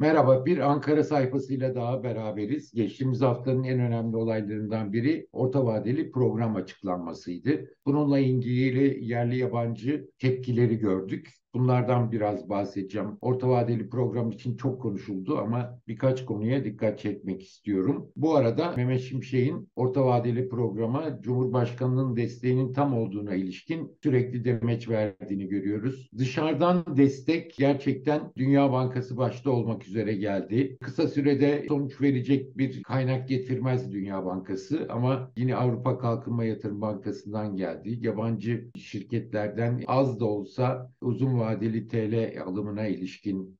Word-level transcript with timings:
Merhaba, 0.00 0.46
bir 0.46 0.58
Ankara 0.58 1.04
sayfasıyla 1.04 1.74
daha 1.74 2.02
beraberiz. 2.02 2.72
Geçtiğimiz 2.72 3.20
haftanın 3.20 3.64
en 3.64 3.80
önemli 3.80 4.16
olaylarından 4.16 4.92
biri 4.92 5.28
orta 5.32 5.66
vadeli 5.66 6.10
program 6.10 6.56
açıklanmasıydı. 6.56 7.70
Bununla 7.86 8.18
ilgili 8.18 9.04
yerli 9.04 9.38
yabancı 9.38 10.10
tepkileri 10.18 10.78
gördük. 10.78 11.38
Bunlardan 11.54 12.12
biraz 12.12 12.48
bahsedeceğim. 12.48 13.08
Orta 13.20 13.48
vadeli 13.48 13.88
program 13.88 14.30
için 14.30 14.56
çok 14.56 14.82
konuşuldu 14.82 15.38
ama 15.38 15.80
birkaç 15.88 16.24
konuya 16.24 16.64
dikkat 16.64 16.98
çekmek 16.98 17.42
istiyorum. 17.42 18.10
Bu 18.16 18.36
arada 18.36 18.72
Mehmet 18.76 19.00
Şimşek'in 19.00 19.68
orta 19.76 20.06
vadeli 20.06 20.48
programa 20.48 21.20
Cumhurbaşkanı'nın 21.22 22.16
desteğinin 22.16 22.72
tam 22.72 22.98
olduğuna 22.98 23.34
ilişkin 23.34 23.96
sürekli 24.02 24.44
demeç 24.44 24.88
verdiğini 24.88 25.48
görüyoruz. 25.48 26.10
Dışarıdan 26.18 26.84
destek 26.96 27.54
gerçekten 27.58 28.32
Dünya 28.36 28.72
Bankası 28.72 29.16
başta 29.16 29.50
olmak 29.50 29.82
üzere 29.82 29.87
geldi. 29.94 30.78
Kısa 30.82 31.08
sürede 31.08 31.64
sonuç 31.68 32.00
verecek 32.00 32.58
bir 32.58 32.82
kaynak 32.82 33.28
getirmez 33.28 33.92
Dünya 33.92 34.24
Bankası 34.24 34.86
ama 34.90 35.32
yine 35.36 35.56
Avrupa 35.56 35.98
Kalkınma 35.98 36.44
Yatırım 36.44 36.80
Bankası'ndan 36.80 37.56
geldi. 37.56 37.98
Yabancı 38.00 38.70
şirketlerden 38.76 39.82
az 39.86 40.20
da 40.20 40.24
olsa 40.24 40.92
uzun 41.00 41.38
vadeli 41.38 41.88
TL 41.88 42.42
alımına 42.46 42.86
ilişkin 42.86 43.58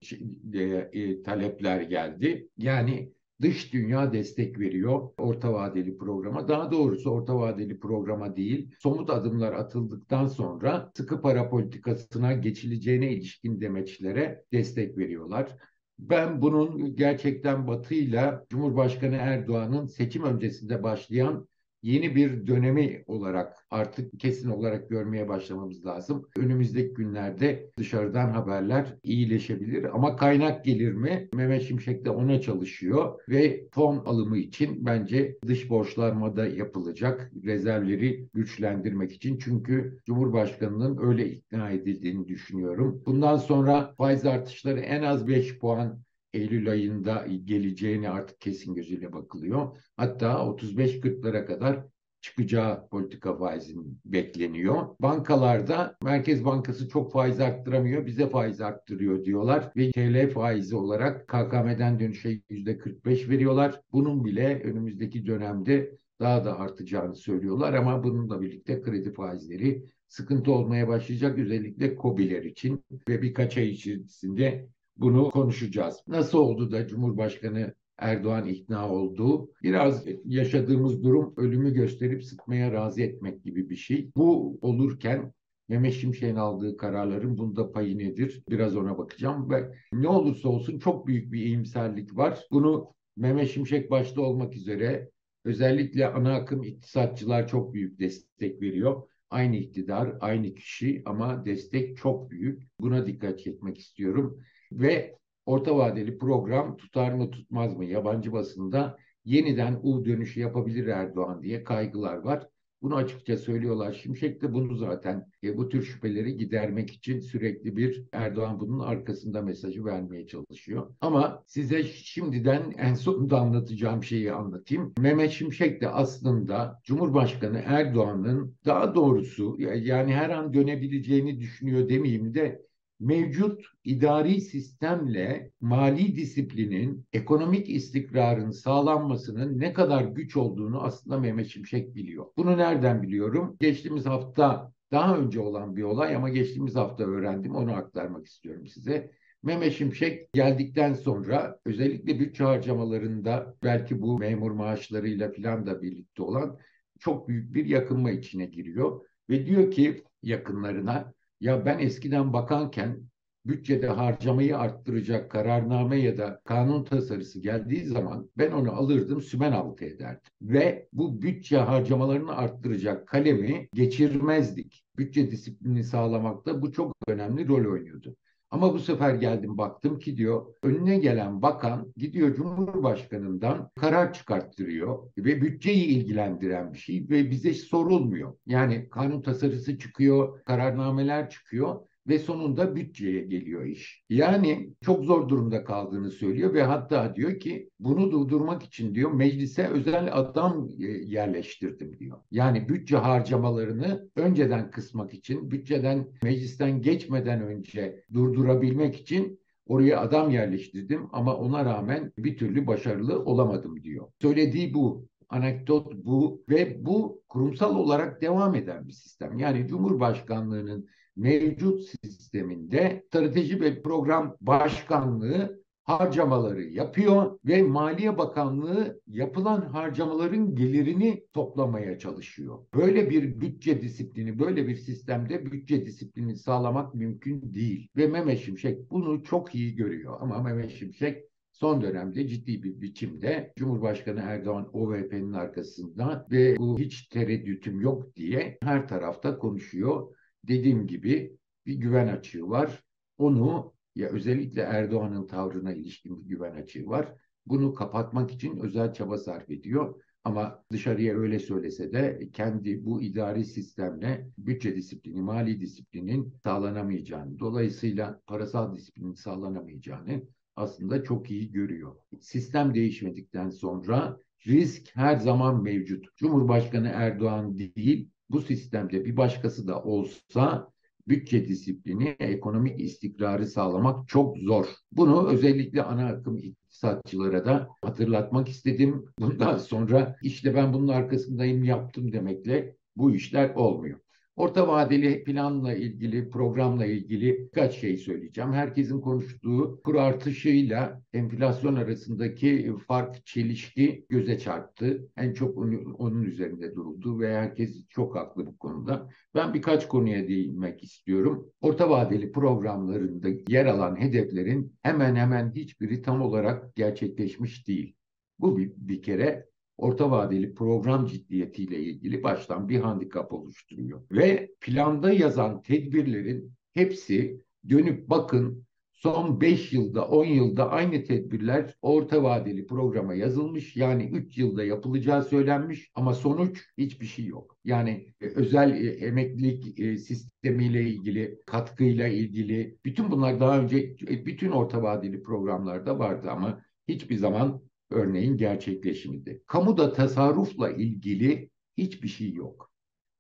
e, 0.55 0.63
e, 0.93 1.23
talepler 1.23 1.81
geldi. 1.81 2.49
Yani 2.59 3.13
dış 3.43 3.73
dünya 3.73 4.13
destek 4.13 4.61
veriyor 4.61 5.09
orta 5.19 5.53
vadeli 5.53 5.99
programa. 5.99 6.49
Daha 6.49 6.71
doğrusu 6.73 7.11
orta 7.11 7.39
vadeli 7.39 7.81
programa 7.81 8.37
değil, 8.37 8.75
somut 8.79 9.11
adımlar 9.11 9.53
atıldıktan 9.53 10.27
sonra 10.27 10.93
sıkı 10.97 11.23
para 11.23 11.51
politikasına 11.51 12.33
geçileceğine 12.33 13.13
ilişkin 13.13 13.61
demeçlere 13.61 14.45
destek 14.53 14.99
veriyorlar. 14.99 15.57
Ben 15.99 16.43
bunun 16.43 16.97
gerçekten 16.97 17.67
Batı 17.67 17.95
ile 17.95 18.35
Cumhurbaşkanı 18.49 19.17
Erdoğan'ın 19.17 19.87
seçim 19.87 20.25
öncesinde 20.25 20.83
başlayan 20.83 21.49
yeni 21.83 22.17
bir 22.17 22.47
dönemi 22.47 23.05
olarak 23.07 23.57
artık 23.71 24.21
kesin 24.21 24.51
olarak 24.51 24.91
görmeye 24.91 25.29
başlamamız 25.29 25.87
lazım. 25.87 26.29
Önümüzdeki 26.37 26.95
günlerde 26.95 27.71
dışarıdan 27.79 28.31
haberler 28.31 28.97
iyileşebilir 29.03 29.85
ama 29.95 30.17
kaynak 30.17 30.65
gelir 30.65 30.93
mi? 30.93 31.29
Mehmet 31.35 31.63
Şimşek 31.63 32.05
de 32.05 32.11
ona 32.11 32.41
çalışıyor 32.41 33.21
ve 33.29 33.69
fon 33.73 33.97
alımı 33.97 34.39
için 34.39 34.87
bence 34.87 35.39
dış 35.47 35.71
borçlanmada 35.71 36.47
yapılacak 36.47 37.33
rezervleri 37.45 38.29
güçlendirmek 38.35 39.13
için 39.13 39.39
çünkü 39.39 39.99
Cumhurbaşkanının 40.07 40.99
öyle 41.09 41.31
ikna 41.31 41.71
edildiğini 41.71 42.29
düşünüyorum. 42.29 43.03
Bundan 43.07 43.37
sonra 43.37 43.95
faiz 43.99 44.27
artışları 44.27 44.81
en 44.81 45.03
az 45.03 45.29
5 45.29 45.59
puan 45.59 46.08
Eylül 46.33 46.71
ayında 46.71 47.27
geleceğini 47.45 48.11
artık 48.11 48.41
kesin 48.41 48.75
gözüyle 48.75 49.13
bakılıyor. 49.13 49.77
Hatta 49.97 50.33
35-40'lara 50.33 51.47
kadar 51.47 51.85
çıkacağı 52.21 52.89
politika 52.89 53.37
faizin 53.37 54.01
bekleniyor. 54.05 54.87
Bankalarda 55.01 55.97
Merkez 56.03 56.45
Bankası 56.45 56.89
çok 56.89 57.13
faiz 57.13 57.41
arttıramıyor, 57.41 58.07
bize 58.07 58.29
faiz 58.29 58.61
arttırıyor 58.61 59.25
diyorlar 59.25 59.73
ve 59.77 59.91
TL 59.91 60.31
faizi 60.31 60.77
olarak 60.77 61.29
KKM'den 61.29 62.01
dönüşe 62.01 62.41
%45 62.51 63.29
veriyorlar. 63.29 63.81
Bunun 63.93 64.25
bile 64.25 64.63
önümüzdeki 64.65 65.27
dönemde 65.27 65.97
daha 66.21 66.45
da 66.45 66.59
artacağını 66.59 67.17
söylüyorlar 67.17 67.75
ama 67.75 68.05
bununla 68.05 68.41
birlikte 68.43 68.83
kredi 68.83 69.13
faizleri 69.13 69.85
sıkıntı 70.09 70.53
olmaya 70.53 70.89
başlayacak 70.89 71.39
özellikle 71.39 71.97
KOBİ'ler 71.97 72.43
için 72.43 72.85
ve 73.09 73.23
birkaç 73.23 73.59
ay 73.59 73.69
içerisinde 73.69 74.69
bunu 74.99 75.31
konuşacağız. 75.31 76.03
Nasıl 76.09 76.39
oldu 76.39 76.73
da 76.73 76.87
Cumhurbaşkanı 76.87 77.75
Erdoğan 77.99 78.47
ikna 78.49 78.91
oldu? 78.91 79.51
Biraz 79.63 80.05
yaşadığımız 80.25 81.03
durum 81.03 81.35
ölümü 81.37 81.75
gösterip 81.75 82.25
sıkmaya 82.25 82.73
razı 82.73 83.03
etmek 83.03 83.45
gibi 83.45 83.71
bir 83.71 83.77
şey. 83.77 84.11
Bu 84.17 84.59
olurken 84.63 85.33
Mehmet 85.69 85.95
Şimşek'in 85.95 86.37
aldığı 86.37 86.77
kararların 86.77 87.39
bunda 87.39 87.73
payı 87.73 87.99
nedir? 87.99 88.43
Biraz 88.51 88.77
ona 88.77 88.99
bakacağım 88.99 89.51
ve 89.51 89.73
ne 89.93 90.09
olursa 90.09 90.49
olsun 90.49 90.79
çok 90.79 91.07
büyük 91.07 91.33
bir 91.33 91.41
iyimserlik 91.41 92.17
var. 92.17 92.47
Bunu 92.51 92.95
Mehmet 93.17 93.51
Şimşek 93.51 93.91
başta 93.91 94.21
olmak 94.21 94.57
üzere 94.57 95.11
özellikle 95.45 96.09
ana 96.09 96.35
akım 96.35 96.63
iktisatçılar 96.63 97.49
çok 97.49 97.75
büyük 97.75 97.99
destek 98.01 98.63
veriyor. 98.63 99.03
Aynı 99.31 99.57
iktidar, 99.57 100.15
aynı 100.21 100.55
kişi 100.55 101.03
ama 101.07 101.45
destek 101.45 101.97
çok 101.97 102.31
büyük. 102.31 102.63
Buna 102.81 103.07
dikkat 103.07 103.39
çekmek 103.39 103.79
istiyorum 103.79 104.41
ve 104.73 105.17
orta 105.47 105.77
vadeli 105.77 106.19
program 106.19 106.77
tutar 106.77 107.13
mı 107.13 107.31
tutmaz 107.31 107.77
mı 107.77 107.85
yabancı 107.85 108.33
basında 108.33 108.99
yeniden 109.25 109.81
U 109.83 110.05
dönüşü 110.05 110.41
yapabilir 110.41 110.87
Erdoğan 110.87 111.43
diye 111.43 111.65
kaygılar 111.65 112.17
var. 112.17 112.49
Bunu 112.83 112.97
açıkça 112.97 113.37
söylüyorlar. 113.37 113.93
Şimşek 113.93 114.43
de 114.43 114.53
bunu 114.53 114.77
zaten 114.77 115.27
e, 115.45 115.57
bu 115.57 115.69
tür 115.69 115.83
şüpheleri 115.83 116.37
gidermek 116.37 116.91
için 116.91 117.21
sürekli 117.21 117.77
bir 117.77 118.05
Erdoğan 118.13 118.61
bunun 118.61 118.79
arkasında 118.79 119.43
mesajı 119.43 119.85
vermeye 119.85 120.27
çalışıyor. 120.27 120.95
Ama 121.01 121.45
size 121.47 121.85
şimdiden 121.85 122.75
en 122.79 122.95
sonunda 122.95 123.41
anlatacağım 123.41 124.05
şeyi 124.05 124.33
anlatayım. 124.33 124.95
Mehmet 124.99 125.31
Şimşek 125.31 125.81
de 125.81 125.89
aslında 125.89 126.81
Cumhurbaşkanı 126.85 127.63
Erdoğan'ın 127.67 128.57
daha 128.65 128.95
doğrusu 128.95 129.57
yani 129.59 130.15
her 130.15 130.31
an 130.31 130.55
dönebileceğini 130.55 131.41
düşünüyor 131.41 131.89
demeyeyim 131.89 132.35
de 132.35 132.63
mevcut 133.01 133.65
idari 133.85 134.41
sistemle 134.41 135.51
mali 135.61 136.17
disiplinin, 136.17 137.05
ekonomik 137.13 137.71
istikrarın 137.71 138.51
sağlanmasının 138.51 139.59
ne 139.59 139.73
kadar 139.73 140.05
güç 140.05 140.37
olduğunu 140.37 140.83
aslında 140.83 141.19
Mehmet 141.19 141.47
Şimşek 141.47 141.95
biliyor. 141.95 142.27
Bunu 142.37 142.59
nereden 142.59 143.03
biliyorum? 143.03 143.57
Geçtiğimiz 143.61 144.07
hafta 144.07 144.73
daha 144.93 145.19
önce 145.19 145.41
olan 145.41 145.77
bir 145.77 145.83
olay 145.83 146.17
ama 146.17 146.29
geçtiğimiz 146.29 146.77
hafta 146.77 147.05
öğrendim. 147.05 147.55
Onu 147.55 147.73
aktarmak 147.73 148.27
istiyorum 148.27 148.67
size. 148.67 149.11
Mehmet 149.43 149.73
Şimşek 149.73 150.33
geldikten 150.33 150.95
sonra 150.95 151.59
özellikle 151.65 152.21
bütçe 152.21 152.45
harcamalarında 152.45 153.57
belki 153.63 154.03
bu 154.03 154.19
memur 154.19 154.51
maaşlarıyla 154.51 155.33
falan 155.33 155.67
da 155.67 155.83
birlikte 155.83 156.23
olan 156.23 156.59
çok 156.99 157.29
büyük 157.29 157.55
bir 157.55 157.67
yakınma 157.67 158.11
içine 158.11 158.47
giriyor. 158.47 159.01
Ve 159.31 159.47
diyor 159.47 159.71
ki 159.71 160.03
yakınlarına 160.23 161.15
ya 161.41 161.67
ben 161.67 161.79
eskiden 161.79 162.33
bakanken 162.33 163.03
bütçede 163.47 163.89
harcamayı 163.89 164.59
arttıracak 164.59 165.31
kararname 165.31 166.01
ya 166.01 166.17
da 166.19 166.41
kanun 166.45 166.85
tasarısı 166.85 167.41
geldiği 167.41 167.85
zaman 167.85 168.31
ben 168.39 168.53
onu 168.53 168.73
alırdım 168.73 169.21
sümen 169.21 169.53
altı 169.53 169.85
ederdim. 169.85 170.21
Ve 170.43 170.89
bu 170.93 171.23
bütçe 171.23 171.57
harcamalarını 171.59 172.37
arttıracak 172.37 173.09
kalemi 173.09 173.69
geçirmezdik. 173.75 174.85
Bütçe 174.97 175.31
disiplini 175.31 175.85
sağlamakta 175.85 176.63
bu 176.63 176.73
çok 176.73 176.97
önemli 177.09 177.49
rol 177.49 177.73
oynuyordu. 177.73 178.17
Ama 178.51 178.75
bu 178.75 178.79
sefer 178.79 179.15
geldim 179.15 179.59
baktım 179.59 179.99
ki 179.99 180.17
diyor 180.17 180.47
önüne 180.63 180.99
gelen 180.99 181.43
bakan 181.43 181.93
gidiyor 181.97 182.35
Cumhurbaşkanı'ndan 182.35 183.71
karar 183.81 184.13
çıkarttırıyor 184.13 184.99
ve 185.19 185.43
bütçeyi 185.43 185.85
ilgilendiren 185.85 186.73
bir 186.73 186.79
şey 186.79 187.07
ve 187.11 187.31
bize 187.31 187.55
sorulmuyor. 187.55 188.35
Yani 188.47 188.89
kanun 188.91 189.23
tasarısı 189.23 189.79
çıkıyor, 189.79 190.45
kararnameler 190.45 191.31
çıkıyor 191.31 191.88
ve 192.09 192.19
sonunda 192.19 192.77
bütçeye 192.77 193.23
geliyor 193.25 193.65
iş. 193.65 194.05
Yani 194.11 194.75
çok 194.81 195.05
zor 195.05 195.29
durumda 195.29 195.65
kaldığını 195.65 196.11
söylüyor 196.11 196.55
ve 196.55 196.63
hatta 196.63 197.17
diyor 197.17 197.41
ki 197.41 197.71
bunu 197.81 198.11
durdurmak 198.11 198.63
için 198.63 198.95
diyor 198.95 199.13
meclise 199.13 199.69
özel 199.69 200.09
adam 200.13 200.69
e, 200.81 200.85
yerleştirdim 200.85 201.99
diyor. 201.99 202.19
Yani 202.31 202.69
bütçe 202.69 202.97
harcamalarını 202.97 204.09
önceden 204.17 204.71
kısmak 204.71 205.15
için, 205.15 205.51
bütçeden 205.51 206.09
meclisten 206.23 206.83
geçmeden 206.83 207.43
önce 207.43 208.05
durdurabilmek 208.13 208.97
için 208.97 209.41
oraya 209.67 210.01
adam 210.01 210.31
yerleştirdim 210.31 211.09
ama 211.13 211.37
ona 211.37 211.65
rağmen 211.65 212.13
bir 212.19 212.37
türlü 212.37 212.67
başarılı 212.67 213.25
olamadım 213.25 213.83
diyor. 213.83 214.09
Söylediği 214.23 214.75
bu 214.75 215.09
anekdot 215.29 215.93
bu 216.05 216.45
ve 216.49 216.87
bu 216.87 217.23
kurumsal 217.29 217.77
olarak 217.77 218.23
devam 218.23 218.55
eden 218.55 218.89
bir 218.89 218.93
sistem. 218.93 219.39
Yani 219.39 219.67
Cumhurbaşkanlığının 219.69 220.89
mevcut 221.19 221.83
sisteminde 222.05 223.03
strateji 223.09 223.61
ve 223.61 223.83
program 223.83 224.37
başkanlığı 224.41 225.59
harcamaları 225.89 226.63
yapıyor 226.63 227.39
ve 227.45 227.63
Maliye 227.63 228.19
Bakanlığı 228.19 229.01
yapılan 229.07 229.61
harcamaların 229.61 230.55
gelirini 230.55 231.25
toplamaya 231.33 231.99
çalışıyor. 231.99 232.59
Böyle 232.75 233.11
bir 233.11 233.41
bütçe 233.41 233.83
disiplini, 233.83 234.39
böyle 234.39 234.69
bir 234.69 234.77
sistemde 234.77 235.53
bütçe 235.53 235.87
disiplini 235.87 236.37
sağlamak 236.37 236.95
mümkün 236.95 237.55
değil. 237.55 237.89
Ve 237.97 238.07
Mehmet 238.07 238.39
Şimşek 238.39 238.91
bunu 238.91 239.23
çok 239.23 239.55
iyi 239.55 239.77
görüyor. 239.77 240.17
Ama 240.21 240.43
Mehmet 240.43 240.71
Şimşek 240.71 241.25
son 241.53 241.83
dönemde 241.83 242.29
ciddi 242.29 242.63
bir 242.63 242.81
biçimde 242.81 243.53
Cumhurbaşkanı 243.57 244.21
Erdoğan 244.21 244.69
OVP'nin 244.73 245.33
arkasında 245.33 246.27
ve 246.31 246.57
bu 246.59 246.79
hiç 246.79 247.07
tereddütüm 247.07 247.81
yok 247.81 248.17
diye 248.17 248.59
her 248.63 248.89
tarafta 248.89 249.39
konuşuyor 249.39 250.09
dediğim 250.49 250.87
gibi 250.87 251.39
bir 251.67 251.75
güven 251.75 252.09
açığı 252.09 252.49
var. 252.49 252.85
Onu 253.19 253.75
ya 253.95 254.09
özellikle 254.09 254.63
Erdoğan'ın 254.63 255.27
tavrına 255.27 255.73
ilişkin 255.73 256.21
bir 256.21 256.29
güven 256.29 256.55
açığı 256.55 256.87
var. 256.87 257.15
Bunu 257.47 257.75
kapatmak 257.75 258.31
için 258.31 258.57
özel 258.57 258.93
çaba 258.93 259.19
sarf 259.19 259.51
ediyor. 259.51 260.03
Ama 260.25 260.65
dışarıya 260.73 261.19
öyle 261.19 261.39
söylese 261.39 261.93
de 261.93 262.29
kendi 262.33 262.85
bu 262.85 263.03
idari 263.03 263.45
sistemle 263.45 264.29
bütçe 264.39 264.77
disiplini, 264.77 265.23
mali 265.23 265.61
disiplinin 265.61 266.35
sağlanamayacağını, 266.45 267.39
dolayısıyla 267.39 268.23
parasal 268.27 268.75
disiplinin 268.75 269.15
sağlanamayacağını 269.15 270.23
aslında 270.57 271.03
çok 271.03 271.31
iyi 271.31 271.53
görüyor. 271.53 271.97
Sistem 272.21 272.75
değişmedikten 272.75 273.51
sonra 273.51 274.19
risk 274.47 274.97
her 274.97 275.17
zaman 275.17 275.63
mevcut. 275.63 276.17
Cumhurbaşkanı 276.17 276.89
Erdoğan 276.95 277.59
değil, 277.59 278.11
bu 278.31 278.41
sistemde 278.41 279.05
bir 279.05 279.17
başkası 279.17 279.69
da 279.69 279.83
olsa 279.83 280.71
bütçe 281.09 281.49
disiplini, 281.49 282.17
ekonomik 282.19 282.81
istikrarı 282.81 283.47
sağlamak 283.47 284.09
çok 284.09 284.39
zor. 284.39 284.67
Bunu 284.93 285.29
özellikle 285.29 285.83
ana 285.83 286.07
akım 286.07 286.39
iktisatçılara 286.39 287.45
da 287.45 287.69
hatırlatmak 287.83 288.49
istedim. 288.49 289.05
Bundan 289.19 289.57
sonra 289.59 290.17
işte 290.23 290.55
ben 290.55 290.73
bunun 290.73 290.89
arkasındayım 290.89 291.65
yaptım 291.65 292.13
demekle 292.13 292.77
bu 292.97 293.15
işler 293.15 293.55
olmuyor. 293.55 293.99
Orta 294.39 294.69
vadeli 294.69 295.25
planla 295.25 295.75
ilgili, 295.75 296.31
programla 296.31 296.87
ilgili 296.87 297.39
birkaç 297.39 297.75
şey 297.75 297.97
söyleyeceğim. 297.97 298.53
Herkesin 298.53 299.01
konuştuğu 299.01 299.81
kur 299.85 299.95
artışıyla 299.95 301.03
enflasyon 301.13 301.77
arasındaki 301.77 302.73
fark, 302.87 303.27
çelişki 303.27 304.07
göze 304.09 304.39
çarptı. 304.39 305.09
En 305.17 305.35
çok 305.35 305.59
onun, 305.99 306.23
üzerinde 306.23 306.75
duruldu 306.75 307.21
ve 307.21 307.35
herkes 307.37 307.89
çok 307.89 308.17
haklı 308.17 308.47
bu 308.47 308.59
konuda. 308.59 309.09
Ben 309.35 309.55
birkaç 309.55 309.89
konuya 309.89 310.29
değinmek 310.29 310.85
istiyorum. 310.85 311.51
Orta 311.61 311.91
vadeli 311.91 312.33
programlarında 312.33 313.29
yer 313.49 313.67
alan 313.67 314.01
hedeflerin 314.01 314.73
hemen 314.83 315.17
hemen 315.17 315.53
hiçbiri 315.55 316.03
tam 316.03 316.23
olarak 316.23 316.77
gerçekleşmiş 316.77 317.69
değil. 317.69 317.95
Bu 318.39 318.59
bir, 318.59 318.73
bir 318.77 319.03
kere 319.03 319.48
orta 319.79 320.11
vadeli 320.11 320.55
program 320.55 321.07
ciddiyetiyle 321.07 321.81
ilgili 321.81 322.23
baştan 322.23 322.69
bir 322.69 322.81
handikap 322.81 323.33
oluşturuyor. 323.33 324.03
Ve 324.13 324.51
planda 324.61 325.13
yazan 325.13 325.63
tedbirlerin 325.63 326.53
hepsi 326.75 327.43
dönüp 327.69 328.11
bakın 328.11 328.69
son 328.93 329.41
5 329.41 329.73
yılda 329.73 330.09
10 330.09 330.25
yılda 330.25 330.71
aynı 330.71 331.05
tedbirler 331.05 331.75
orta 331.83 332.23
vadeli 332.23 332.67
programa 332.67 333.15
yazılmış. 333.15 333.77
Yani 333.77 334.05
3 334.05 334.39
yılda 334.39 334.65
yapılacağı 334.65 335.25
söylenmiş 335.25 335.91
ama 335.95 336.15
sonuç 336.15 336.65
hiçbir 336.79 337.07
şey 337.07 337.25
yok. 337.25 337.57
Yani 337.65 338.15
e, 338.21 338.27
özel 338.27 338.85
e, 338.85 338.91
emeklilik 338.91 339.81
e, 339.81 339.99
sistemiyle 339.99 340.83
ilgili, 340.83 341.39
katkıyla 341.47 342.09
ilgili 342.09 342.79
bütün 342.85 343.11
bunlar 343.11 343.41
daha 343.41 343.61
önce 343.61 343.97
bütün 344.01 344.51
orta 344.51 344.83
vadeli 344.83 345.23
programlarda 345.23 345.99
vardı 345.99 346.31
ama 346.31 346.63
hiçbir 346.89 347.17
zaman 347.17 347.68
örneğin 347.91 348.37
gerçekleşiminde. 348.37 349.43
Kamuda 349.47 349.93
tasarrufla 349.93 350.71
ilgili 350.71 351.51
hiçbir 351.77 352.09
şey 352.09 352.33
yok. 352.33 352.69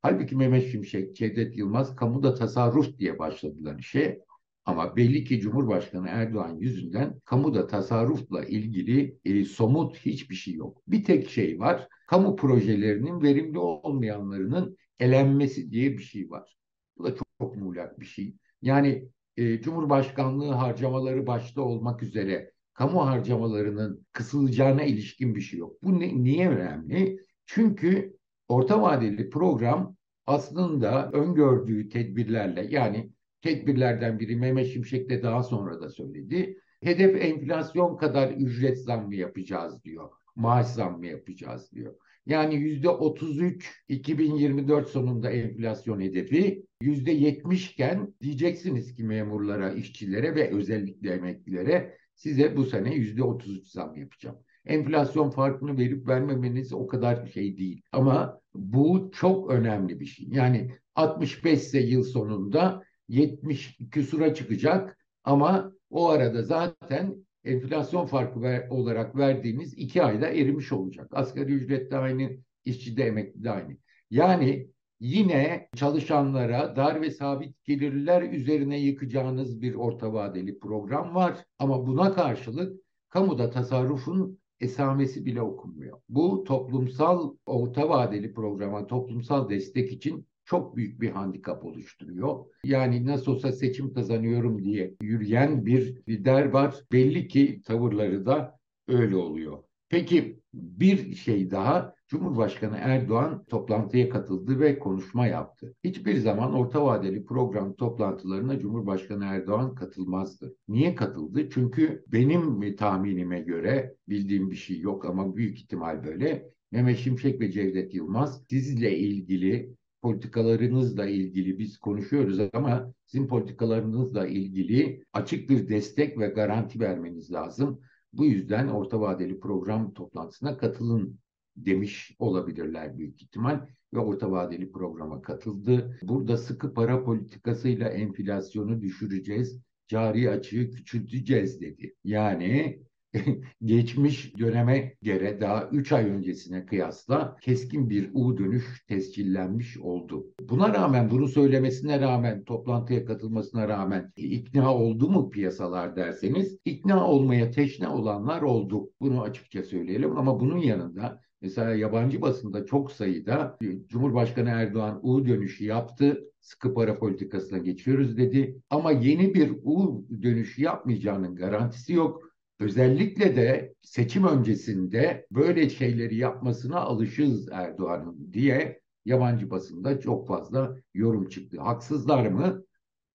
Halbuki 0.02 0.36
Mehmet 0.36 0.70
Şimşek, 0.72 1.16
Cevdet 1.16 1.56
Yılmaz 1.56 1.96
kamuda 1.96 2.34
tasarruf 2.34 2.98
diye 2.98 3.18
başladılar 3.18 3.78
işe. 3.78 4.24
Ama 4.64 4.96
belli 4.96 5.24
ki 5.24 5.40
Cumhurbaşkanı 5.40 6.08
Erdoğan 6.08 6.56
yüzünden 6.56 7.20
kamuda 7.24 7.66
tasarrufla 7.66 8.44
ilgili 8.44 9.18
e, 9.24 9.44
somut 9.44 9.96
hiçbir 9.96 10.34
şey 10.34 10.54
yok. 10.54 10.82
Bir 10.88 11.04
tek 11.04 11.30
şey 11.30 11.58
var. 11.60 11.88
Kamu 12.08 12.36
projelerinin 12.36 13.22
verimli 13.22 13.58
olmayanlarının 13.58 14.76
elenmesi 15.00 15.70
diye 15.70 15.92
bir 15.92 16.02
şey 16.02 16.30
var. 16.30 16.56
Bu 16.98 17.04
da 17.04 17.14
çok, 17.14 17.26
çok 17.40 17.56
muğlak 17.56 18.00
bir 18.00 18.06
şey. 18.06 18.36
Yani 18.62 19.08
e, 19.36 19.60
Cumhurbaşkanlığı 19.60 20.52
harcamaları 20.52 21.26
başta 21.26 21.62
olmak 21.62 22.02
üzere 22.02 22.52
kamu 22.78 23.06
harcamalarının 23.06 24.06
kısılacağına 24.12 24.82
ilişkin 24.82 25.34
bir 25.34 25.40
şey 25.40 25.58
yok. 25.58 25.82
Bu 25.82 26.00
ne, 26.00 26.22
niye 26.22 26.48
önemli? 26.48 27.18
Çünkü 27.46 28.16
orta 28.48 28.82
vadeli 28.82 29.30
program 29.30 29.96
aslında 30.26 31.10
öngördüğü 31.12 31.88
tedbirlerle 31.88 32.66
yani 32.70 33.10
tedbirlerden 33.42 34.18
biri 34.18 34.36
Mehmet 34.36 34.72
Şimşek 34.72 35.10
de 35.10 35.22
daha 35.22 35.42
sonra 35.42 35.80
da 35.80 35.88
söyledi. 35.88 36.58
Hedef 36.82 37.24
enflasyon 37.24 37.96
kadar 37.96 38.30
ücret 38.30 38.78
zammı 38.78 39.14
yapacağız 39.14 39.84
diyor. 39.84 40.10
Maaş 40.36 40.66
zammı 40.66 41.06
yapacağız 41.06 41.72
diyor. 41.72 41.94
Yani 42.26 42.54
yüzde 42.54 42.88
33 42.88 43.84
2024 43.88 44.88
sonunda 44.88 45.30
enflasyon 45.30 46.00
hedefi 46.00 46.66
yüzde 46.80 47.12
70 47.12 47.70
iken 47.70 48.14
diyeceksiniz 48.22 48.94
ki 48.94 49.04
memurlara, 49.04 49.72
işçilere 49.72 50.34
ve 50.34 50.50
özellikle 50.50 51.10
emeklilere 51.10 51.98
size 52.18 52.56
bu 52.56 52.64
sene 52.64 52.94
yüzde 52.94 53.22
otuz 53.22 53.72
zam 53.72 53.96
yapacağım. 53.96 54.36
Enflasyon 54.64 55.30
farkını 55.30 55.78
verip 55.78 56.08
vermemeniz 56.08 56.72
o 56.72 56.86
kadar 56.86 57.26
şey 57.26 57.58
değil. 57.58 57.82
Ama 57.92 58.40
bu 58.54 59.10
çok 59.14 59.50
önemli 59.50 60.00
bir 60.00 60.06
şey. 60.06 60.28
Yani 60.30 60.70
65 60.94 61.58
ise 61.58 61.80
yıl 61.80 62.02
sonunda 62.02 62.82
70 63.08 63.78
küsura 63.90 64.34
çıkacak 64.34 64.98
ama 65.24 65.72
o 65.90 66.08
arada 66.08 66.42
zaten 66.42 67.14
enflasyon 67.44 68.06
farkı 68.06 68.42
ver, 68.42 68.68
olarak 68.68 69.16
verdiğiniz 69.16 69.74
iki 69.74 70.02
ayda 70.02 70.28
erimiş 70.28 70.72
olacak. 70.72 71.08
Asgari 71.12 71.52
ücret 71.52 71.90
de 71.90 71.96
aynı, 71.96 72.30
işçi 72.64 72.96
de 72.96 73.04
emekli 73.04 73.44
de 73.44 73.50
aynı. 73.50 73.76
Yani 74.10 74.68
yine 75.00 75.68
çalışanlara 75.76 76.76
dar 76.76 77.00
ve 77.02 77.10
sabit 77.10 77.64
gelirler 77.64 78.22
üzerine 78.22 78.80
yıkacağınız 78.80 79.62
bir 79.62 79.74
orta 79.74 80.12
vadeli 80.12 80.58
program 80.58 81.14
var. 81.14 81.44
Ama 81.58 81.86
buna 81.86 82.14
karşılık 82.14 82.82
kamuda 83.08 83.50
tasarrufun 83.50 84.38
esamesi 84.60 85.26
bile 85.26 85.42
okunmuyor. 85.42 86.00
Bu 86.08 86.44
toplumsal 86.44 87.34
orta 87.46 87.88
vadeli 87.88 88.34
programa, 88.34 88.86
toplumsal 88.86 89.50
destek 89.50 89.92
için 89.92 90.26
çok 90.44 90.76
büyük 90.76 91.00
bir 91.00 91.10
handikap 91.10 91.64
oluşturuyor. 91.64 92.44
Yani 92.64 93.06
nasıl 93.06 93.32
olsa 93.32 93.52
seçim 93.52 93.92
kazanıyorum 93.92 94.64
diye 94.64 94.94
yürüyen 95.02 95.66
bir 95.66 96.02
lider 96.08 96.44
var. 96.44 96.74
Belli 96.92 97.28
ki 97.28 97.62
tavırları 97.64 98.26
da 98.26 98.58
öyle 98.88 99.16
oluyor. 99.16 99.67
Peki 99.88 100.40
bir 100.54 101.14
şey 101.14 101.50
daha 101.50 101.94
Cumhurbaşkanı 102.08 102.76
Erdoğan 102.80 103.44
toplantıya 103.44 104.08
katıldı 104.08 104.60
ve 104.60 104.78
konuşma 104.78 105.26
yaptı. 105.26 105.74
Hiçbir 105.84 106.16
zaman 106.16 106.54
orta 106.54 106.84
vadeli 106.84 107.24
program 107.24 107.74
toplantılarına 107.74 108.58
Cumhurbaşkanı 108.58 109.24
Erdoğan 109.24 109.74
katılmazdı. 109.74 110.56
Niye 110.68 110.94
katıldı? 110.94 111.50
Çünkü 111.50 112.04
benim 112.06 112.76
tahminime 112.76 113.40
göre 113.40 113.94
bildiğim 114.08 114.50
bir 114.50 114.56
şey 114.56 114.80
yok 114.80 115.04
ama 115.04 115.36
büyük 115.36 115.58
ihtimal 115.58 116.04
böyle. 116.04 116.50
Mehmet 116.72 116.98
Şimşek 116.98 117.40
ve 117.40 117.52
Cevdet 117.52 117.94
Yılmaz 117.94 118.44
sizle 118.50 118.98
ilgili 118.98 119.74
politikalarınızla 120.02 121.06
ilgili 121.06 121.58
biz 121.58 121.78
konuşuyoruz 121.78 122.38
ama 122.52 122.92
sizin 123.04 123.26
politikalarınızla 123.26 124.26
ilgili 124.26 125.04
açık 125.12 125.50
bir 125.50 125.68
destek 125.68 126.18
ve 126.18 126.26
garanti 126.26 126.80
vermeniz 126.80 127.32
lazım. 127.32 127.80
Bu 128.12 128.24
yüzden 128.24 128.68
orta 128.68 129.00
vadeli 129.00 129.40
program 129.40 129.94
toplantısına 129.94 130.56
katılın 130.56 131.18
demiş 131.56 132.16
olabilirler 132.18 132.98
büyük 132.98 133.22
ihtimal 133.22 133.66
ve 133.94 133.98
orta 133.98 134.30
vadeli 134.30 134.72
programa 134.72 135.22
katıldı. 135.22 135.98
Burada 136.02 136.36
sıkı 136.36 136.74
para 136.74 137.04
politikasıyla 137.04 137.88
enflasyonu 137.88 138.80
düşüreceğiz, 138.80 139.60
cari 139.86 140.30
açığı 140.30 140.70
küçülteceğiz 140.70 141.60
dedi. 141.60 141.94
Yani 142.04 142.82
geçmiş 143.64 144.38
döneme 144.38 144.94
göre 145.02 145.40
daha 145.40 145.68
3 145.68 145.92
ay 145.92 146.10
öncesine 146.10 146.66
kıyasla 146.66 147.36
keskin 147.40 147.90
bir 147.90 148.10
U 148.14 148.38
dönüş 148.38 148.84
tescillenmiş 148.88 149.78
oldu. 149.78 150.26
Buna 150.40 150.74
rağmen 150.74 151.10
bunu 151.10 151.28
söylemesine 151.28 152.00
rağmen 152.00 152.44
toplantıya 152.44 153.04
katılmasına 153.04 153.68
rağmen 153.68 154.12
ikna 154.16 154.74
oldu 154.74 155.10
mu 155.10 155.30
piyasalar 155.30 155.96
derseniz 155.96 156.58
ikna 156.64 157.06
olmaya 157.06 157.50
teşne 157.50 157.88
olanlar 157.88 158.42
oldu. 158.42 158.90
Bunu 159.00 159.22
açıkça 159.22 159.62
söyleyelim 159.62 160.16
ama 160.16 160.40
bunun 160.40 160.58
yanında 160.58 161.20
Mesela 161.40 161.74
yabancı 161.74 162.22
basında 162.22 162.66
çok 162.66 162.92
sayıda 162.92 163.58
Cumhurbaşkanı 163.88 164.48
Erdoğan 164.48 165.00
U 165.02 165.26
dönüşü 165.26 165.64
yaptı. 165.64 166.24
Sıkı 166.40 166.74
para 166.74 166.98
politikasına 166.98 167.58
geçiyoruz 167.58 168.16
dedi. 168.16 168.62
Ama 168.70 168.90
yeni 168.90 169.34
bir 169.34 169.52
U 169.64 170.04
dönüşü 170.22 170.62
yapmayacağının 170.62 171.36
garantisi 171.36 171.92
yok. 171.92 172.28
Özellikle 172.60 173.36
de 173.36 173.74
seçim 173.82 174.26
öncesinde 174.26 175.26
böyle 175.30 175.70
şeyleri 175.70 176.16
yapmasına 176.16 176.76
alışız 176.80 177.48
Erdoğan'ın 177.52 178.32
diye 178.32 178.80
yabancı 179.04 179.50
basında 179.50 180.00
çok 180.00 180.26
fazla 180.26 180.76
yorum 180.94 181.28
çıktı. 181.28 181.60
Haksızlar 181.60 182.26
mı? 182.26 182.64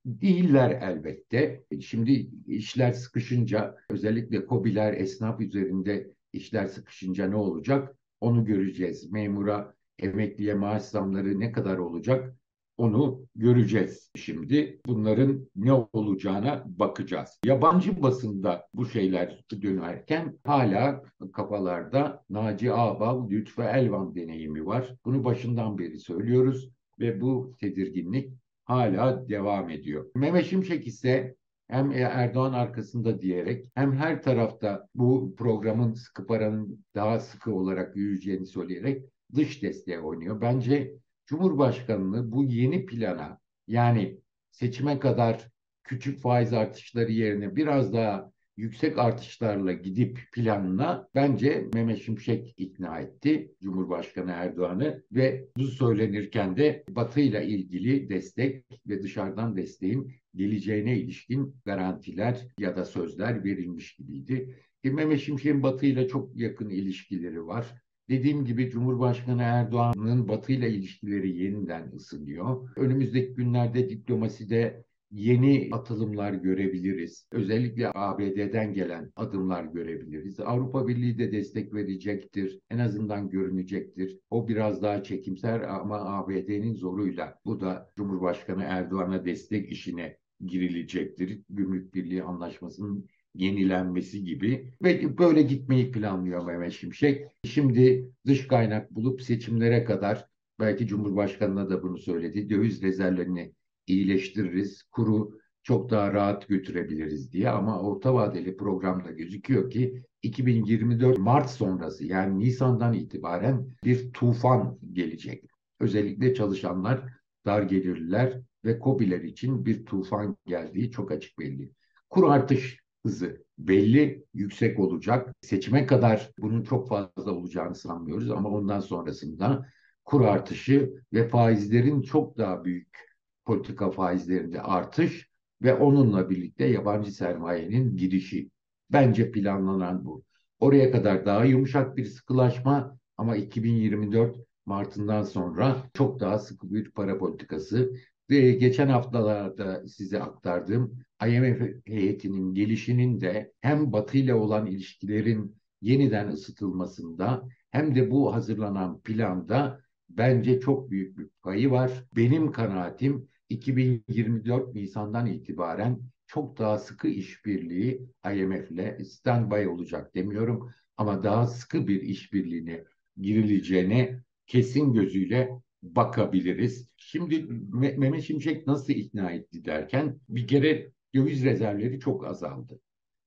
Değiller 0.06 0.82
elbette. 0.82 1.64
Şimdi 1.82 2.30
işler 2.48 2.94
sıkışınca 2.94 3.76
özellikle 3.90 4.46
kobiler, 4.46 4.94
esnaf 4.94 5.42
üzerinde 5.42 6.14
işler 6.34 6.68
sıkışınca 6.68 7.28
ne 7.28 7.36
olacak? 7.36 7.98
Onu 8.22 8.46
göreceğiz. 8.46 9.12
Memura, 9.12 9.76
emekliye 10.00 10.54
maaş 10.54 10.84
zamları 10.84 11.40
ne 11.40 11.52
kadar 11.52 11.78
olacak? 11.78 12.36
Onu 12.84 13.26
göreceğiz 13.36 14.12
şimdi. 14.16 14.82
Bunların 14.86 15.50
ne 15.56 15.74
olacağına 15.74 16.64
bakacağız. 16.66 17.40
Yabancı 17.46 18.02
basında 18.02 18.68
bu 18.74 18.86
şeyler 18.86 19.46
dönerken 19.62 20.40
hala 20.46 21.04
kafalarda 21.34 22.24
Naci 22.30 22.74
Ağbal, 22.74 23.30
Lütfü 23.30 23.62
Elvan 23.62 24.16
deneyimi 24.16 24.66
var. 24.66 24.96
Bunu 25.06 25.24
başından 25.24 25.78
beri 25.78 26.00
söylüyoruz 26.00 26.70
ve 27.00 27.22
bu 27.22 27.56
tedirginlik 27.60 28.34
hala 28.66 29.30
devam 29.30 29.70
ediyor. 29.70 30.06
Mehmet 30.16 30.46
Şimşek 30.46 30.88
ise 30.88 31.36
hem 31.68 31.92
Erdoğan 31.92 32.54
arkasında 32.54 33.22
diyerek 33.22 33.66
hem 33.76 33.94
her 33.94 34.24
tarafta 34.24 34.88
bu 34.96 35.36
programın 35.38 35.94
sıkı 35.94 36.28
paranın 36.28 36.86
daha 36.96 37.20
sıkı 37.20 37.56
olarak 37.56 37.96
yürüyeceğini 37.96 38.46
söyleyerek 38.46 39.06
dış 39.36 39.64
desteğe 39.64 40.00
oynuyor. 40.00 40.42
Bence 40.42 41.03
Cumhurbaşkanlığı 41.26 42.32
bu 42.32 42.44
yeni 42.44 42.86
plana 42.86 43.40
yani 43.68 44.20
seçime 44.52 45.00
kadar 45.00 45.48
küçük 45.84 46.20
faiz 46.20 46.54
artışları 46.54 47.12
yerine 47.12 47.56
biraz 47.56 47.94
daha 47.94 48.34
yüksek 48.58 48.98
artışlarla 48.98 49.74
gidip 49.74 50.20
planına 50.34 51.08
bence 51.16 51.70
Mehmet 51.74 52.02
Şimşek 52.02 52.54
ikna 52.58 53.00
etti 53.00 53.56
Cumhurbaşkanı 53.62 54.32
Erdoğan'ı 54.32 55.04
ve 55.12 55.48
bu 55.58 55.64
söylenirken 55.64 56.58
de 56.58 56.84
Batı 56.90 57.20
ile 57.20 57.48
ilgili 57.48 58.10
destek 58.10 58.66
ve 58.88 59.04
dışarıdan 59.04 59.56
desteğin 59.56 60.14
geleceğine 60.36 60.98
ilişkin 60.98 61.56
garantiler 61.66 62.48
ya 62.60 62.76
da 62.76 62.86
sözler 62.86 63.44
verilmiş 63.44 63.96
gibiydi. 63.96 64.56
E, 64.84 64.90
Mehmet 64.90 65.20
Şimşek'in 65.20 65.64
Batı 65.64 65.86
ile 65.86 66.08
çok 66.08 66.38
yakın 66.38 66.70
ilişkileri 66.70 67.48
var. 67.48 67.84
Dediğim 68.10 68.46
gibi 68.46 68.70
Cumhurbaşkanı 68.70 69.42
Erdoğan'ın 69.42 70.28
Batı 70.28 70.52
ile 70.52 70.70
ilişkileri 70.70 71.38
yeniden 71.38 71.92
ısınıyor. 71.96 72.70
Önümüzdeki 72.78 73.34
günlerde 73.34 73.90
diplomaside 73.90 74.84
yeni 75.12 75.70
atılımlar 75.72 76.34
görebiliriz. 76.34 77.28
Özellikle 77.32 77.92
ABD'den 77.96 78.74
gelen 78.74 79.12
adımlar 79.16 79.64
görebiliriz. 79.64 80.40
Avrupa 80.40 80.88
Birliği 80.88 81.18
de 81.18 81.32
destek 81.32 81.74
verecektir. 81.74 82.60
En 82.70 82.80
azından 82.80 83.30
görünecektir. 83.30 84.20
O 84.30 84.48
biraz 84.48 84.82
daha 84.82 85.04
çekimser 85.04 85.62
ama 85.62 86.00
ABD'nin 86.00 86.74
zoruyla 86.74 87.40
bu 87.46 87.62
da 87.62 87.92
Cumhurbaşkanı 87.96 88.64
Erdoğan'a 88.64 89.26
destek 89.26 89.72
işine 89.72 90.18
girilecektir. 90.46 91.42
Gümrük 91.50 91.94
Birliği 91.94 92.24
Anlaşması'nın 92.24 93.08
yenilenmesi 93.36 94.24
gibi 94.24 94.74
ve 94.84 95.18
böyle 95.18 95.42
gitmeyi 95.42 95.92
planlıyor 95.92 96.46
Mehmet 96.46 96.74
Şimşek. 96.74 97.28
Şimdi 97.44 98.12
dış 98.26 98.48
kaynak 98.48 98.92
bulup 98.92 99.22
seçimlere 99.22 99.84
kadar 99.84 100.26
belki 100.60 100.88
Cumhurbaşkanı'na 100.88 101.70
da 101.70 101.84
bunu 101.84 101.98
söyledi. 101.98 102.50
Döviz 102.50 102.82
rezervlerini 102.82 103.54
iyileştiririz, 103.88 104.84
kuru 104.84 105.40
çok 105.64 105.90
daha 105.90 106.14
rahat 106.14 106.48
götürebiliriz 106.48 107.32
diye 107.32 107.50
ama 107.50 107.82
orta 107.82 108.14
vadeli 108.14 108.58
programda 108.58 109.12
gözüküyor 109.12 109.70
ki 109.70 110.04
2024 110.22 111.18
Mart 111.18 111.50
sonrası 111.50 112.06
yani 112.06 112.40
Nisan'dan 112.40 112.94
itibaren 112.94 113.68
bir 113.84 114.14
tufan 114.14 114.80
gelecek. 114.94 115.44
Özellikle 115.80 116.34
çalışanlar, 116.34 117.04
dar 117.46 117.62
gelirliler 117.62 118.42
ve 118.66 118.80
kobiler 118.80 119.22
için 119.22 119.66
bir 119.66 119.86
tufan 119.86 120.38
geldiği 120.46 120.92
çok 120.92 121.12
açık 121.12 121.40
belli. 121.40 121.72
Kur 122.10 122.32
artış 122.32 122.83
hızı 123.06 123.44
belli, 123.58 124.26
yüksek 124.34 124.80
olacak. 124.80 125.36
Seçime 125.42 125.86
kadar 125.86 126.32
bunun 126.40 126.64
çok 126.64 126.90
fazla 126.90 127.32
olacağını 127.32 127.76
sanmıyoruz 127.76 128.32
ama 128.32 128.50
ondan 128.50 128.80
sonrasında 128.80 129.68
kur 130.06 130.22
artışı 130.22 130.94
ve 131.14 131.28
faizlerin 131.28 132.02
çok 132.02 132.38
daha 132.38 132.66
büyük 132.66 133.14
politika 133.46 133.92
faizlerinde 133.92 134.62
artış 134.62 135.30
ve 135.62 135.74
onunla 135.76 136.30
birlikte 136.30 136.66
yabancı 136.66 137.12
sermayenin 137.12 137.98
girişi. 137.98 138.50
Bence 138.92 139.32
planlanan 139.32 140.06
bu. 140.06 140.24
Oraya 140.60 140.92
kadar 140.92 141.26
daha 141.26 141.46
yumuşak 141.46 141.98
bir 141.98 142.06
sıkılaşma 142.06 142.98
ama 143.18 143.36
2024 143.36 144.38
Mart'ından 144.66 145.24
sonra 145.24 145.84
çok 145.94 146.20
daha 146.20 146.40
sıkı 146.40 146.74
bir 146.74 146.92
para 146.92 147.18
politikası 147.18 147.94
ve 148.30 148.52
geçen 148.52 148.88
haftalarda 148.88 149.88
size 149.88 150.22
aktardığım 150.22 151.00
IMF 151.28 151.62
heyetinin 151.86 152.54
gelişinin 152.54 153.22
de 153.22 153.54
hem 153.62 153.94
Batı 153.94 154.18
ile 154.18 154.34
olan 154.34 154.66
ilişkilerin 154.68 155.56
yeniden 155.82 156.28
ısıtılmasında 156.28 157.50
hem 157.72 157.96
de 157.96 158.12
bu 158.12 158.34
hazırlanan 158.34 159.02
planda 159.02 159.82
bence 160.10 160.60
çok 160.60 160.90
büyük 160.92 161.18
bir 161.18 161.28
payı 161.42 161.72
var. 161.72 162.06
Benim 162.16 162.52
kanaatim 162.52 163.30
2024 163.50 164.76
Nisan'dan 164.76 165.26
itibaren 165.26 166.00
çok 166.28 166.58
daha 166.58 166.78
sıkı 166.78 167.08
işbirliği 167.08 168.02
IMF'le 168.34 169.06
standby 169.06 169.68
olacak 169.68 170.16
demiyorum 170.16 170.72
ama 170.98 171.24
daha 171.24 171.48
sıkı 171.48 171.88
bir 171.88 172.02
işbirliğine 172.02 172.84
girileceğine 173.18 174.24
kesin 174.48 174.94
gözüyle 174.94 175.50
bakabiliriz. 175.84 176.90
Şimdi 176.98 177.46
Mehmet 177.74 178.24
Şimşek 178.24 178.68
nasıl 178.68 178.94
ikna 178.94 179.32
etti 179.32 179.66
derken 179.66 180.20
bir 180.30 180.48
kere 180.48 180.92
döviz 181.16 181.44
rezervleri 181.44 182.00
çok 182.00 182.26
azaldı. 182.26 182.80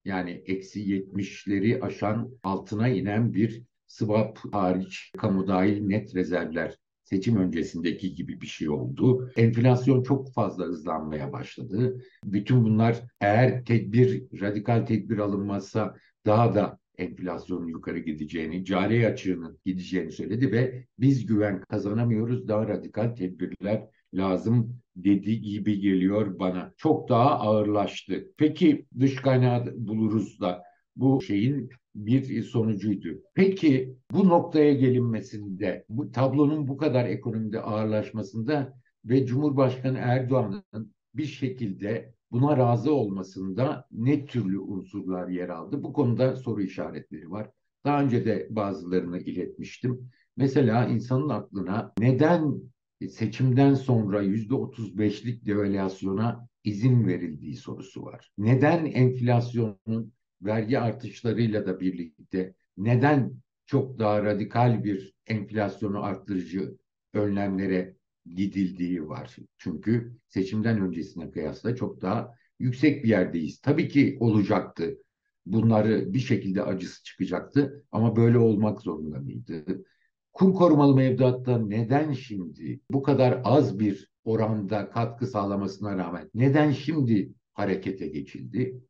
Yani 0.05 0.31
eksi 0.31 0.81
yetmişleri 0.81 1.83
aşan 1.83 2.31
altına 2.43 2.89
inen 2.89 3.35
bir 3.35 3.63
swap 3.87 4.39
hariç 4.53 5.13
kamu 5.19 5.49
dahil 5.49 5.81
net 5.87 6.15
rezervler 6.15 6.77
seçim 7.03 7.37
öncesindeki 7.37 8.15
gibi 8.15 8.41
bir 8.41 8.47
şey 8.47 8.69
oldu. 8.69 9.31
Enflasyon 9.37 10.03
çok 10.03 10.33
fazla 10.33 10.65
hızlanmaya 10.65 11.33
başladı. 11.33 12.03
Bütün 12.25 12.65
bunlar 12.65 13.03
eğer 13.21 13.65
tedbir, 13.65 14.25
radikal 14.41 14.87
tedbir 14.87 15.19
alınmazsa 15.19 15.97
daha 16.27 16.55
da 16.55 16.79
enflasyonun 16.99 17.67
yukarı 17.67 17.99
gideceğini, 17.99 18.65
cari 18.65 19.07
açığının 19.07 19.59
gideceğini 19.65 20.13
söyledi 20.13 20.53
ve 20.53 20.87
biz 20.99 21.27
güven 21.27 21.61
kazanamıyoruz, 21.61 22.49
daha 22.49 22.69
radikal 22.69 23.09
tedbirler 23.09 23.89
lazım 24.15 24.81
dediği 24.97 25.41
gibi 25.41 25.81
geliyor 25.81 26.39
bana. 26.39 26.73
Çok 26.77 27.09
daha 27.09 27.31
ağırlaştı. 27.31 28.33
Peki 28.37 28.87
dış 29.01 29.17
kaynağı 29.17 29.75
buluruz 29.77 30.41
da 30.41 30.63
bu 30.97 31.23
şeyin 31.23 31.71
bir 31.95 32.43
sonucuydu. 32.43 33.23
Peki 33.35 33.97
bu 34.13 34.29
noktaya 34.29 34.73
gelinmesinde, 34.75 35.85
bu 35.89 36.11
tablonun 36.11 36.69
bu 36.69 36.77
kadar 36.77 37.05
ekonomide 37.05 37.61
ağırlaşmasında 37.61 38.73
ve 39.05 39.27
Cumhurbaşkanı 39.27 39.99
Erdoğan'ın 39.99 40.95
bir 41.15 41.25
şekilde 41.25 42.15
buna 42.33 42.57
razı 42.57 42.93
olmasında 42.93 43.87
ne 43.93 44.27
türlü 44.27 44.59
unsurlar 44.59 45.29
yer 45.29 45.49
aldı? 45.49 45.83
Bu 45.83 45.93
konuda 45.93 46.37
soru 46.37 46.63
işaretleri 46.63 47.31
var. 47.31 47.51
Daha 47.85 48.03
önce 48.03 48.25
de 48.25 48.47
bazılarını 48.51 49.19
iletmiştim. 49.19 50.11
Mesela 50.37 50.87
insanın 50.87 51.29
aklına 51.29 51.93
neden 51.99 52.61
seçimden 53.09 53.75
sonra 53.75 54.23
yüzde 54.23 54.55
otuz 54.55 54.99
beşlik 54.99 55.47
devalüasyona 55.47 56.49
izin 56.65 57.07
verildiği 57.07 57.57
sorusu 57.57 58.03
var. 58.03 58.33
Neden 58.39 58.85
enflasyonun 58.85 60.13
vergi 60.43 60.79
artışlarıyla 60.79 61.67
da 61.67 61.81
birlikte 61.81 62.55
neden 62.77 63.33
çok 63.67 63.99
daha 63.99 64.25
radikal 64.25 64.85
bir 64.85 65.15
enflasyonu 65.27 66.03
arttırıcı 66.03 66.77
önlemlere 67.15 67.96
gidildiği 68.35 69.09
var. 69.09 69.37
Çünkü 69.59 70.17
seçimden 70.29 70.81
öncesine 70.81 71.31
kıyasla 71.31 71.77
çok 71.77 72.03
daha 72.03 72.35
yüksek 72.59 73.05
bir 73.05 73.09
yerdeyiz. 73.09 73.61
Tabii 73.61 73.89
ki 73.89 74.17
olacaktı. 74.21 74.99
Bunları 75.47 76.15
bir 76.15 76.19
şekilde 76.19 76.63
acısı 76.63 77.03
çıkacaktı 77.05 77.85
ama 77.93 78.17
böyle 78.17 78.39
olmak 78.39 78.83
zorunda 78.83 79.19
mıydı? 79.19 79.85
Kur 80.33 80.55
korumalı 80.55 80.97
mevduatta 80.97 81.59
neden 81.59 82.13
şimdi 82.13 82.81
bu 82.91 83.03
kadar 83.03 83.41
az 83.45 83.79
bir 83.79 84.11
oranda 84.25 84.91
katkı 84.91 85.27
sağlamasına 85.27 85.97
rağmen 85.99 86.31
neden 86.35 86.73
şimdi 86.73 87.33
harekete 87.55 88.07
geçildi? 88.07 88.81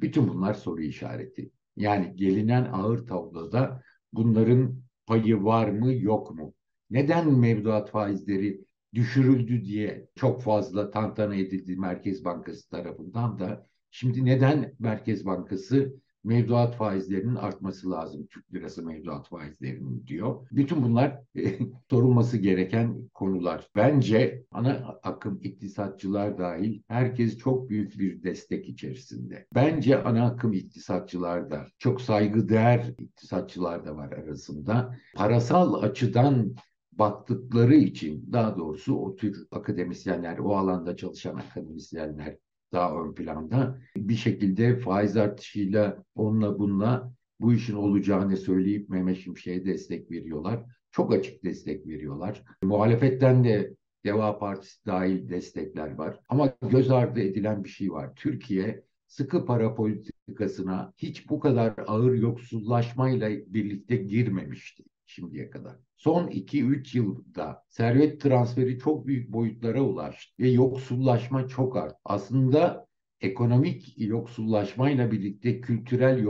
Bütün 0.00 0.28
bunlar 0.28 0.54
soru 0.54 0.82
işareti. 0.82 1.50
Yani 1.76 2.16
gelinen 2.16 2.64
ağır 2.72 3.06
tabloda 3.06 3.82
bunların 4.12 4.82
payı 5.06 5.44
var 5.44 5.68
mı 5.68 5.92
yok 5.92 6.34
mu? 6.34 6.54
Neden 6.90 7.32
mevduat 7.32 7.90
faizleri 7.90 8.64
düşürüldü 8.94 9.64
diye 9.64 10.06
çok 10.14 10.42
fazla 10.42 10.90
tantana 10.90 11.34
edildi 11.34 11.76
Merkez 11.76 12.24
Bankası 12.24 12.70
tarafından 12.70 13.38
da 13.38 13.66
şimdi 13.90 14.24
neden 14.24 14.74
Merkez 14.78 15.26
Bankası 15.26 16.02
mevduat 16.24 16.76
faizlerinin 16.76 17.34
artması 17.34 17.90
lazım. 17.90 18.26
Türk 18.26 18.54
lirası 18.54 18.82
mevduat 18.82 19.28
faizlerinin 19.28 20.06
diyor. 20.06 20.46
Bütün 20.52 20.82
bunlar 20.82 21.18
sorulması 21.90 22.38
gereken 22.38 23.08
konular. 23.14 23.68
Bence 23.76 24.44
ana 24.50 24.98
akım 25.02 25.40
iktisatçılar 25.42 26.38
dahil 26.38 26.82
herkes 26.88 27.38
çok 27.38 27.70
büyük 27.70 27.98
bir 27.98 28.22
destek 28.22 28.68
içerisinde. 28.68 29.46
Bence 29.54 30.02
ana 30.02 30.26
akım 30.26 30.52
iktisatçılar 30.52 31.50
da 31.50 31.66
çok 31.78 32.00
saygıdeğer 32.00 32.94
iktisatçılar 32.98 33.86
da 33.86 33.96
var 33.96 34.12
arasında. 34.12 34.96
Parasal 35.14 35.82
açıdan 35.82 36.54
baktıkları 36.92 37.74
için 37.74 38.32
daha 38.32 38.56
doğrusu 38.56 38.96
o 38.96 39.16
tür 39.16 39.46
akademisyenler, 39.50 40.38
o 40.38 40.56
alanda 40.56 40.96
çalışan 40.96 41.34
akademisyenler 41.34 42.36
daha 42.72 43.02
ön 43.02 43.14
planda 43.14 43.78
bir 43.96 44.14
şekilde 44.14 44.76
faiz 44.76 45.16
artışıyla 45.16 46.04
onunla 46.14 46.58
bununla 46.58 47.12
bu 47.40 47.54
işin 47.54 47.74
olacağını 47.74 48.36
söyleyip 48.36 48.88
Mehmet 48.88 49.18
Şimşek'e 49.18 49.64
destek 49.64 50.10
veriyorlar. 50.10 50.64
Çok 50.90 51.12
açık 51.12 51.44
destek 51.44 51.86
veriyorlar. 51.86 52.42
Muhalefetten 52.62 53.44
de 53.44 53.74
Deva 54.04 54.38
Partisi 54.38 54.86
dahil 54.86 55.28
destekler 55.28 55.94
var. 55.94 56.20
Ama 56.28 56.52
göz 56.70 56.90
ardı 56.90 57.20
edilen 57.20 57.64
bir 57.64 57.68
şey 57.68 57.92
var. 57.92 58.12
Türkiye 58.16 58.84
sıkı 59.06 59.46
para 59.46 59.74
politikasına 59.74 60.92
hiç 60.96 61.30
bu 61.30 61.40
kadar 61.40 61.74
ağır 61.86 62.14
yoksullaşmayla 62.14 63.30
birlikte 63.30 63.96
girmemişti 63.96 64.84
şimdiye 65.06 65.50
kadar. 65.50 65.76
Son 66.02 66.26
2-3 66.26 66.96
yılda 66.96 67.62
servet 67.68 68.20
transferi 68.20 68.78
çok 68.78 69.06
büyük 69.06 69.32
boyutlara 69.32 69.82
ulaştı 69.82 70.42
ve 70.42 70.48
yoksullaşma 70.48 71.48
çok 71.48 71.76
arttı. 71.76 71.96
Aslında 72.04 72.86
ekonomik 73.20 73.94
yoksullaşmayla 73.98 75.12
birlikte 75.12 75.60
kültürel 75.60 76.26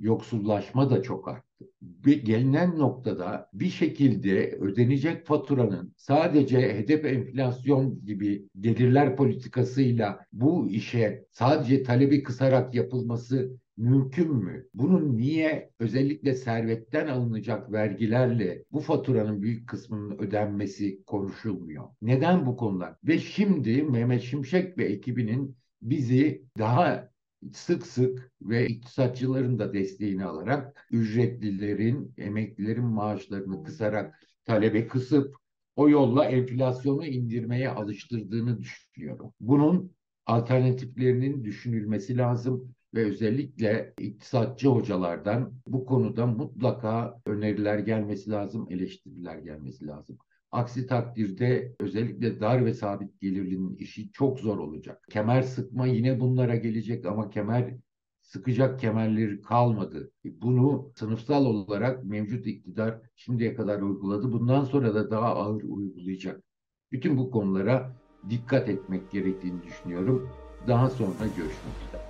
yoksullaşma 0.00 0.90
da 0.90 1.02
çok 1.02 1.28
arttı. 1.28 1.64
Gelinen 2.02 2.78
noktada 2.78 3.48
bir 3.52 3.68
şekilde 3.68 4.50
ödenecek 4.50 5.26
faturanın 5.26 5.94
sadece 5.96 6.58
hedef 6.58 7.04
enflasyon 7.04 8.04
gibi 8.04 8.48
gelirler 8.60 9.16
politikasıyla 9.16 10.26
bu 10.32 10.68
işe 10.70 11.24
sadece 11.30 11.82
talebi 11.82 12.22
kısarak 12.22 12.74
yapılması 12.74 13.58
mümkün 13.76 14.34
mü? 14.34 14.66
Bunun 14.74 15.16
niye 15.16 15.70
özellikle 15.78 16.34
servetten 16.34 17.06
alınacak 17.06 17.72
vergilerle 17.72 18.64
bu 18.72 18.80
faturanın 18.80 19.42
büyük 19.42 19.68
kısmının 19.68 20.18
ödenmesi 20.18 21.04
konuşulmuyor? 21.04 21.84
Neden 22.02 22.46
bu 22.46 22.56
konular? 22.56 22.96
Ve 23.04 23.18
şimdi 23.18 23.82
Mehmet 23.82 24.22
Şimşek 24.22 24.78
ve 24.78 24.84
ekibinin 24.84 25.56
bizi 25.82 26.44
daha 26.58 27.10
sık 27.52 27.86
sık 27.86 28.32
ve 28.42 28.66
iktisatçıların 28.66 29.58
da 29.58 29.72
desteğini 29.74 30.24
alarak 30.24 30.86
ücretlilerin, 30.90 32.14
emeklilerin 32.18 32.84
maaşlarını 32.84 33.64
kısarak 33.64 34.14
talebe 34.44 34.86
kısıp 34.86 35.36
o 35.76 35.88
yolla 35.88 36.24
enflasyonu 36.24 37.06
indirmeye 37.06 37.70
alıştırdığını 37.70 38.58
düşünüyorum. 38.58 39.32
Bunun 39.40 39.92
alternatiflerinin 40.26 41.44
düşünülmesi 41.44 42.16
lazım 42.16 42.74
ve 42.94 43.04
özellikle 43.04 43.94
iktisatçı 44.00 44.68
hocalardan 44.68 45.52
bu 45.66 45.86
konuda 45.86 46.26
mutlaka 46.26 47.20
öneriler 47.26 47.78
gelmesi 47.78 48.30
lazım, 48.30 48.66
eleştiriler 48.70 49.38
gelmesi 49.38 49.86
lazım. 49.86 50.18
Aksi 50.52 50.86
takdirde 50.86 51.74
özellikle 51.80 52.40
dar 52.40 52.66
ve 52.66 52.74
sabit 52.74 53.20
gelirlinin 53.20 53.76
işi 53.76 54.12
çok 54.12 54.40
zor 54.40 54.58
olacak. 54.58 55.06
Kemer 55.10 55.42
sıkma 55.42 55.86
yine 55.86 56.20
bunlara 56.20 56.56
gelecek 56.56 57.06
ama 57.06 57.30
kemer 57.30 57.74
sıkacak 58.22 58.80
kemerleri 58.80 59.42
kalmadı. 59.42 60.10
Bunu 60.24 60.92
sınıfsal 60.96 61.44
olarak 61.44 62.04
mevcut 62.04 62.46
iktidar 62.46 63.00
şimdiye 63.14 63.54
kadar 63.54 63.80
uyguladı. 63.80 64.32
Bundan 64.32 64.64
sonra 64.64 64.94
da 64.94 65.10
daha 65.10 65.34
ağır 65.34 65.62
uygulayacak. 65.62 66.42
Bütün 66.92 67.18
bu 67.18 67.30
konulara 67.30 67.96
dikkat 68.30 68.68
etmek 68.68 69.10
gerektiğini 69.10 69.62
düşünüyorum. 69.62 70.28
Daha 70.66 70.90
sonra 70.90 71.26
görüşmek 71.26 71.76
üzere. 71.88 72.03